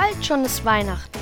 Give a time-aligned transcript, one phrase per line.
[0.00, 1.18] Bald schon ist Weihnachten.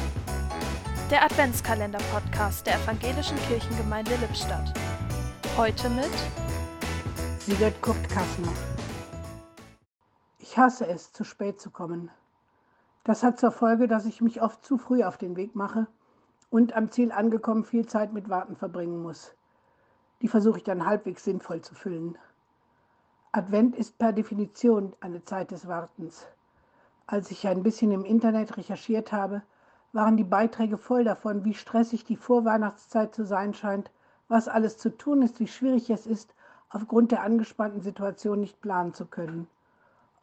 [1.10, 4.70] Der Adventskalender-Podcast der Evangelischen Kirchengemeinde Lippstadt.
[5.56, 6.10] Heute mit
[7.38, 8.52] Sigurd Kurt Kassner.
[10.40, 12.10] Ich hasse es, zu spät zu kommen.
[13.04, 15.86] Das hat zur Folge, dass ich mich oft zu früh auf den Weg mache
[16.50, 19.34] und am Ziel angekommen viel Zeit mit Warten verbringen muss.
[20.20, 22.18] Die versuche ich dann halbwegs sinnvoll zu füllen.
[23.32, 26.26] Advent ist per Definition eine Zeit des Wartens.
[27.08, 29.42] Als ich ein bisschen im Internet recherchiert habe,
[29.92, 33.90] waren die Beiträge voll davon, wie stressig die Vorweihnachtszeit zu sein scheint,
[34.28, 36.34] was alles zu tun ist, wie schwierig es ist,
[36.68, 39.46] aufgrund der angespannten Situation nicht planen zu können.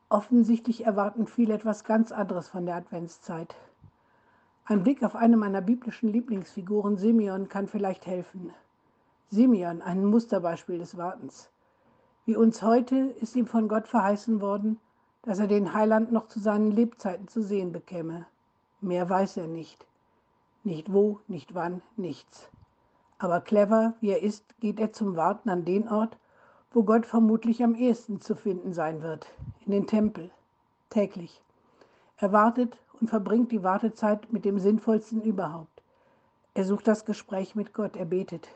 [0.09, 3.55] Offensichtlich erwarten viele etwas ganz anderes von der Adventszeit.
[4.66, 8.53] Ein Blick auf eine meiner biblischen Lieblingsfiguren, Simeon, kann vielleicht helfen.
[9.30, 11.50] Simeon, ein Musterbeispiel des Wartens.
[12.25, 14.80] Wie uns heute ist ihm von Gott verheißen worden,
[15.23, 18.26] dass er den Heiland noch zu seinen Lebzeiten zu sehen bekäme.
[18.81, 19.86] Mehr weiß er nicht.
[20.64, 22.50] Nicht wo, nicht wann, nichts.
[23.17, 26.17] Aber clever wie er ist, geht er zum Warten an den Ort,
[26.72, 29.25] wo Gott vermutlich am ehesten zu finden sein wird,
[29.66, 30.30] in den Tempel,
[30.89, 31.42] täglich.
[32.17, 35.81] Er wartet und verbringt die Wartezeit mit dem Sinnvollsten überhaupt.
[36.53, 38.50] Er sucht das Gespräch mit Gott, er betet.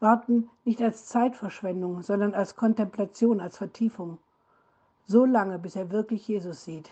[0.00, 4.18] Warten nicht als Zeitverschwendung, sondern als Kontemplation, als Vertiefung
[5.06, 6.90] so lange, bis er wirklich Jesus sieht,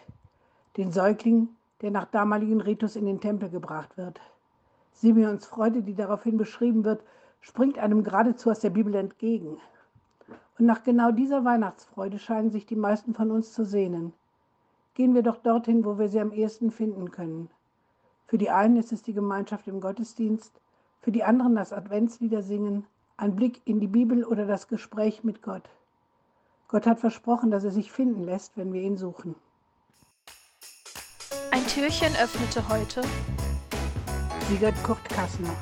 [0.77, 1.49] den Säugling,
[1.81, 4.21] der nach damaligen Ritus in den Tempel gebracht wird.
[4.93, 7.03] Simeons Freude, die daraufhin beschrieben wird,
[7.41, 9.59] springt einem geradezu aus der Bibel entgegen.
[10.59, 14.13] Und nach genau dieser Weihnachtsfreude scheinen sich die meisten von uns zu sehnen.
[14.95, 17.49] Gehen wir doch dorthin, wo wir sie am ehesten finden können.
[18.27, 20.61] Für die einen ist es die Gemeinschaft im Gottesdienst,
[21.01, 25.43] für die anderen das Adventslieder singen, ein Blick in die Bibel oder das Gespräch mit
[25.43, 25.69] Gott.
[26.71, 29.35] Gott hat versprochen, dass er sich finden lässt, wenn wir ihn suchen.
[31.51, 33.03] Ein Türchen öffnete heute
[34.49, 35.57] Sigurd Kurt Kassner.